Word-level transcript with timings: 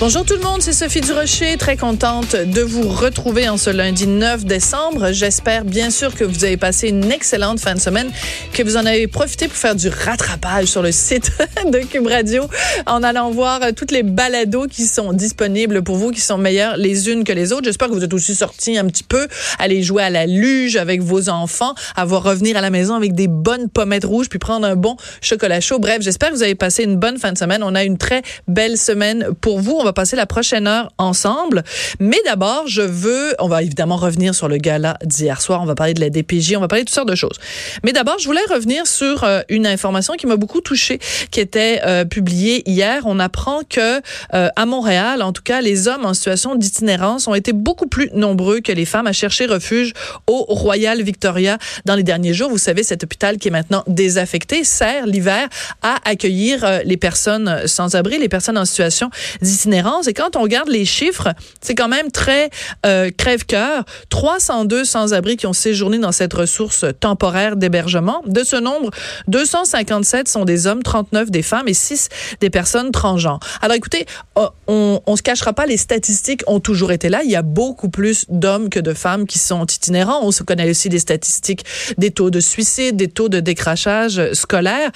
Bonjour 0.00 0.24
tout 0.24 0.34
le 0.34 0.42
monde, 0.42 0.62
c'est 0.62 0.72
Sophie 0.72 1.00
Durocher, 1.00 1.56
très 1.56 1.76
contente 1.76 2.36
de 2.36 2.60
vous 2.60 2.88
retrouver 2.88 3.48
en 3.48 3.56
ce 3.56 3.68
lundi 3.68 4.06
9 4.06 4.44
décembre. 4.44 5.10
J'espère 5.10 5.64
bien 5.64 5.90
sûr 5.90 6.14
que 6.14 6.22
vous 6.22 6.44
avez 6.44 6.56
passé 6.56 6.90
une 6.90 7.10
excellente 7.10 7.58
fin 7.58 7.74
de 7.74 7.80
semaine, 7.80 8.08
que 8.52 8.62
vous 8.62 8.76
en 8.76 8.86
avez 8.86 9.08
profité 9.08 9.48
pour 9.48 9.56
faire 9.56 9.74
du 9.74 9.88
rattrapage 9.88 10.66
sur 10.66 10.82
le 10.82 10.92
site 10.92 11.32
de 11.72 11.80
Cube 11.80 12.06
Radio 12.06 12.44
en 12.86 13.02
allant 13.02 13.32
voir 13.32 13.60
toutes 13.74 13.90
les 13.90 14.04
balados 14.04 14.68
qui 14.68 14.84
sont 14.84 15.12
disponibles 15.12 15.82
pour 15.82 15.96
vous, 15.96 16.12
qui 16.12 16.20
sont 16.20 16.38
meilleures 16.38 16.76
les 16.76 17.10
unes 17.10 17.24
que 17.24 17.32
les 17.32 17.52
autres. 17.52 17.64
J'espère 17.64 17.88
que 17.88 17.94
vous 17.94 18.04
êtes 18.04 18.14
aussi 18.14 18.36
sortis 18.36 18.78
un 18.78 18.86
petit 18.86 19.02
peu, 19.02 19.26
aller 19.58 19.82
jouer 19.82 20.04
à 20.04 20.10
la 20.10 20.26
luge 20.26 20.76
avec 20.76 21.02
vos 21.02 21.28
enfants, 21.28 21.74
avoir 21.96 22.22
revenir 22.22 22.56
à 22.56 22.60
la 22.60 22.70
maison 22.70 22.94
avec 22.94 23.14
des 23.14 23.26
bonnes 23.26 23.68
pommettes 23.68 24.04
rouges, 24.04 24.28
puis 24.28 24.38
prendre 24.38 24.64
un 24.64 24.76
bon 24.76 24.96
chocolat 25.20 25.60
chaud. 25.60 25.80
Bref, 25.80 26.02
j'espère 26.02 26.30
que 26.30 26.36
vous 26.36 26.44
avez 26.44 26.54
passé 26.54 26.84
une 26.84 26.98
bonne 26.98 27.18
fin 27.18 27.32
de 27.32 27.38
semaine. 27.38 27.64
On 27.64 27.74
a 27.74 27.82
une 27.82 27.98
très 27.98 28.22
belle 28.46 28.78
semaine 28.78 29.30
pour 29.40 29.58
vous. 29.58 29.87
Va 29.88 29.92
passer 29.94 30.16
la 30.16 30.26
prochaine 30.26 30.66
heure 30.66 30.92
ensemble. 30.98 31.64
Mais 31.98 32.18
d'abord, 32.24 32.64
je 32.66 32.82
veux, 32.82 33.34
on 33.38 33.48
va 33.48 33.62
évidemment 33.62 33.96
revenir 33.96 34.34
sur 34.34 34.48
le 34.48 34.58
gala 34.58 34.98
d'hier 35.02 35.40
soir. 35.40 35.62
On 35.62 35.66
va 35.66 35.74
parler 35.74 35.94
de 35.94 36.00
la 36.00 36.10
DPJ, 36.10 36.54
on 36.56 36.60
va 36.60 36.68
parler 36.68 36.84
de 36.84 36.88
toutes 36.88 36.94
sortes 36.94 37.08
de 37.08 37.14
choses. 37.14 37.38
Mais 37.84 37.92
d'abord, 37.92 38.18
je 38.18 38.26
voulais 38.26 38.44
revenir 38.50 38.86
sur 38.86 39.24
euh, 39.24 39.40
une 39.48 39.66
information 39.66 40.14
qui 40.14 40.26
m'a 40.26 40.36
beaucoup 40.36 40.60
touchée, 40.60 40.98
qui 41.30 41.40
était 41.40 41.80
euh, 41.86 42.04
publiée 42.04 42.68
hier. 42.68 43.02
On 43.06 43.18
apprend 43.18 43.62
que 43.68 44.00
euh, 44.34 44.48
à 44.54 44.66
Montréal, 44.66 45.22
en 45.22 45.32
tout 45.32 45.42
cas, 45.42 45.62
les 45.62 45.88
hommes 45.88 46.04
en 46.04 46.12
situation 46.12 46.54
d'itinérance 46.54 47.26
ont 47.26 47.34
été 47.34 47.52
beaucoup 47.52 47.86
plus 47.86 48.10
nombreux 48.12 48.60
que 48.60 48.72
les 48.72 48.84
femmes 48.84 49.06
à 49.06 49.12
chercher 49.12 49.46
refuge 49.46 49.94
au 50.26 50.44
Royal 50.48 51.02
Victoria 51.02 51.56
dans 51.86 51.94
les 51.94 52.02
derniers 52.02 52.34
jours. 52.34 52.50
Vous 52.50 52.58
savez, 52.58 52.82
cet 52.82 53.04
hôpital 53.04 53.38
qui 53.38 53.48
est 53.48 53.52
maintenant 53.52 53.84
désaffecté 53.86 54.64
sert 54.64 55.06
l'hiver 55.06 55.48
à 55.82 55.96
accueillir 56.04 56.82
les 56.84 56.96
personnes 56.98 57.66
sans 57.66 57.94
abri, 57.94 58.18
les 58.18 58.28
personnes 58.28 58.58
en 58.58 58.66
situation 58.66 59.10
d'itinérance 59.40 59.77
et 60.06 60.14
quand 60.14 60.36
on 60.36 60.42
regarde 60.42 60.68
les 60.68 60.84
chiffres, 60.84 61.28
c'est 61.60 61.74
quand 61.74 61.88
même 61.88 62.10
très 62.10 62.50
euh, 62.84 63.10
crève-cœur. 63.16 63.84
302 64.08 64.84
sans-abri 64.84 65.36
qui 65.36 65.46
ont 65.46 65.52
séjourné 65.52 65.98
dans 65.98 66.12
cette 66.12 66.34
ressource 66.34 66.84
temporaire 67.00 67.56
d'hébergement. 67.56 68.22
De 68.26 68.42
ce 68.42 68.56
nombre, 68.56 68.90
257 69.28 70.28
sont 70.28 70.44
des 70.44 70.66
hommes, 70.66 70.82
39 70.82 71.30
des 71.30 71.42
femmes 71.42 71.68
et 71.68 71.74
6 71.74 72.08
des 72.40 72.50
personnes 72.50 72.90
transgenres. 72.90 73.40
Alors 73.62 73.76
écoutez, 73.76 74.06
oh, 74.34 74.48
on, 74.66 75.00
on 75.06 75.16
se 75.16 75.22
cachera 75.22 75.52
pas, 75.52 75.66
les 75.66 75.76
statistiques 75.76 76.42
ont 76.46 76.60
toujours 76.60 76.92
été 76.92 77.08
là. 77.08 77.20
Il 77.24 77.30
y 77.30 77.36
a 77.36 77.42
beaucoup 77.42 77.88
plus 77.88 78.24
d'hommes 78.28 78.68
que 78.70 78.80
de 78.80 78.94
femmes 78.94 79.26
qui 79.26 79.38
sont 79.38 79.64
itinérants. 79.64 80.20
On 80.22 80.32
se 80.32 80.42
connaît 80.42 80.68
aussi 80.70 80.88
des 80.88 80.98
statistiques 80.98 81.64
des 81.98 82.10
taux 82.10 82.30
de 82.30 82.40
suicide, 82.40 82.96
des 82.96 83.08
taux 83.08 83.28
de 83.28 83.40
décrachage 83.40 84.32
scolaire. 84.32 84.90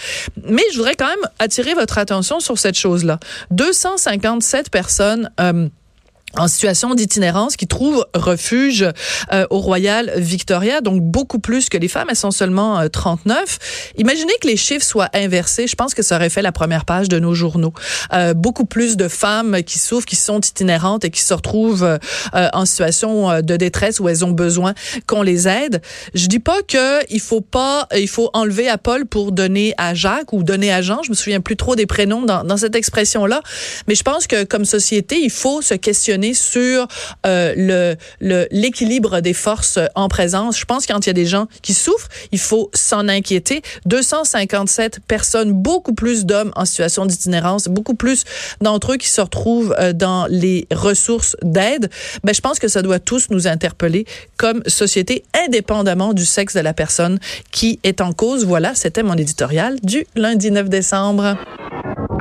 Mais 0.49 0.63
je 0.73 0.77
voudrais 0.77 0.95
quand 0.95 1.09
même 1.09 1.31
attirer 1.39 1.75
votre 1.75 1.99
attention 1.99 2.41
sur 2.41 2.59
cette 2.59 2.77
chose-là. 2.77 3.19
257 3.51 4.71
personnes 4.73 5.31
euh, 5.39 5.69
en 6.39 6.49
situation 6.49 6.95
d'itinérance 6.95 7.57
qui 7.57 7.67
trouvent 7.67 8.07
refuge 8.15 8.87
euh, 9.33 9.47
au 9.51 9.59
Royal 9.59 10.13
Victoria, 10.17 10.81
donc 10.81 11.03
beaucoup 11.03 11.39
plus 11.39 11.69
que 11.69 11.77
les 11.77 11.89
femmes. 11.89 12.09
Elles 12.09 12.17
sont 12.17 12.31
seulement 12.31 12.79
euh, 12.79 12.89
39. 12.89 13.93
Imaginez 13.99 14.33
que 14.41 14.49
les 14.49 14.57
chiffres 14.57 14.85
soient 14.85 15.11
inversés. 15.15 15.67
Je 15.67 15.77
pense 15.77 15.95
que 15.95 16.03
ça 16.03 16.17
aurait 16.17 16.31
fait 16.31 16.43
la 16.43 16.53
première 16.53 16.85
page 16.85 17.09
de 17.09 17.19
nos 17.19 17.35
journaux. 17.35 17.73
Euh, 18.13 18.35
beaucoup 18.35 18.65
plus 18.65 18.97
de 18.97 19.09
femmes 19.09 19.63
qui 19.63 19.79
souffrent, 19.79 20.07
qui 20.07 20.17
sont 20.17 20.41
itinérantes 20.41 21.05
et 21.05 21.11
qui 21.11 21.21
se 21.21 21.35
retrouvent 21.35 21.85
euh, 21.85 21.99
en 22.53 22.65
situation 22.65 23.43
de 23.43 23.57
détresse 23.57 24.01
où 24.01 24.09
elles 24.09 24.25
ont 24.25 24.31
besoin 24.31 24.75
qu'on 25.07 25.23
les 25.23 25.49
aide. 25.49 25.83
Je 26.15 26.27
dis 26.27 26.39
pas 26.39 26.63
que 26.63 27.05
il 27.11 27.21
faut 27.21 27.41
pas, 27.41 27.89
il 27.97 28.09
faut 28.09 28.31
enlever 28.33 28.69
à 28.69 28.79
Paul 28.79 29.07
pour 29.07 29.33
donner 29.33 29.75
à 29.77 29.95
Jacques 29.95 30.33
ou 30.33 30.43
donner 30.43 30.73
à 30.73 30.83
Jean. 30.83 31.03
Je 31.03 31.11
me 31.11 31.15
souviens 31.15 31.41
plus 31.41 31.57
trop 31.57 31.77
des 31.77 31.87
prénoms 31.87 32.23
dans, 32.23 32.45
dans 32.45 32.57
cette 32.57 32.75
expression-là, 32.75 33.43
mais 33.87 33.95
je 33.95 34.03
pense 34.03 34.27
que 34.27 34.45
comme 34.45 34.65
société, 34.65 35.19
il 35.21 35.31
faut 35.31 35.63
se 35.63 35.75
questionner 35.75 36.22
sur 36.33 36.87
euh, 37.27 37.55
le 37.57 37.97
l'équilibre 38.51 39.21
des 39.21 39.35
forces 39.35 39.79
en 39.95 40.09
présence. 40.09 40.59
Je 40.59 40.65
pense 40.65 40.87
que 40.87 40.93
quand 40.93 41.01
il 41.01 41.09
y 41.09 41.11
a 41.11 41.15
des 41.15 41.27
gens 41.27 41.49
qui 41.63 41.75
souffrent, 41.75 42.09
il 42.31 42.39
faut 42.39 42.71
s'en 42.75 43.09
inquiéter. 43.09 43.63
257 43.87 45.01
personnes, 45.07 45.53
beaucoup 45.53 45.95
plus 45.95 46.25
d'hommes 46.25 46.53
en 46.55 46.65
situation 46.65 47.07
d'itinérance, 47.07 47.69
beaucoup 47.69 47.95
plus 47.95 48.25
d'entre 48.61 48.93
eux 48.93 48.97
qui 48.97 49.09
se 49.09 49.21
retrouvent 49.21 49.75
euh, 49.79 49.93
dans 49.93 50.27
les 50.29 50.67
ressources 50.73 51.37
d'aide. 51.43 51.91
Ben, 52.25 52.35
je 52.35 52.41
pense 52.41 52.59
que 52.59 52.69
ça 52.69 52.83
doit 52.83 53.01
tous 53.01 53.31
nous 53.31 53.47
interpeller 53.47 54.07
comme 54.37 54.63
société, 54.67 55.25
indépendamment 55.47 56.13
du 56.13 56.25
sexe 56.25 56.55
de 56.55 56.61
la 56.61 56.75
personne 56.75 57.19
qui 57.51 57.81
est 57.83 58.01
en 58.01 58.13
cause. 58.13 58.45
Voilà, 58.45 58.75
c'était 58.75 59.03
mon 59.03 59.15
éditorial 59.15 59.79
du 59.83 60.07
lundi 60.15 60.51
9 60.51 60.69
décembre. 60.69 61.37